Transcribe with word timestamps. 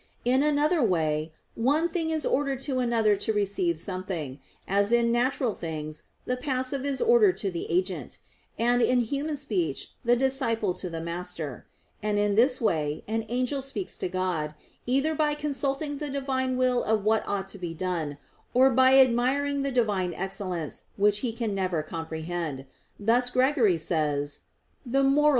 In 0.25 0.41
another 0.41 0.81
way 0.81 1.31
one 1.53 1.87
thing 1.87 2.09
is 2.09 2.25
ordered 2.25 2.59
to 2.61 2.79
another 2.79 3.15
to 3.17 3.31
receive 3.31 3.79
something, 3.79 4.39
as 4.67 4.91
in 4.91 5.11
natural 5.11 5.53
things 5.53 6.05
the 6.25 6.35
passive 6.35 6.83
is 6.85 7.03
ordered 7.03 7.37
to 7.37 7.51
the 7.51 7.67
agent, 7.69 8.17
and 8.57 8.81
in 8.81 9.01
human 9.01 9.35
speech 9.35 9.91
the 10.03 10.15
disciple 10.15 10.73
to 10.73 10.89
the 10.89 11.01
master; 11.01 11.67
and 12.01 12.17
in 12.17 12.33
this 12.33 12.59
way 12.59 13.03
an 13.07 13.27
angel 13.29 13.61
speaks 13.61 13.95
to 13.99 14.09
God, 14.09 14.55
either 14.87 15.13
by 15.13 15.35
consulting 15.35 15.99
the 15.99 16.09
Divine 16.09 16.57
will 16.57 16.83
of 16.83 17.03
what 17.05 17.21
ought 17.27 17.47
to 17.49 17.59
be 17.59 17.75
done, 17.75 18.17
or 18.55 18.71
by 18.71 18.97
admiring 18.97 19.61
the 19.61 19.71
Divine 19.71 20.15
excellence 20.15 20.85
which 20.97 21.19
he 21.19 21.31
can 21.31 21.53
never 21.53 21.83
comprehend; 21.83 22.65
thus 22.99 23.29
Gregory 23.29 23.77
says 23.77 24.39
(Moral. 24.83 25.29